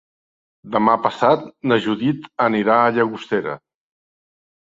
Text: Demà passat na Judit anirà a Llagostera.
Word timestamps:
Demà 0.75 0.95
passat 1.01 1.43
na 1.71 1.77
Judit 1.87 2.25
anirà 2.47 2.79
a 2.79 2.89
Llagostera. 2.95 3.55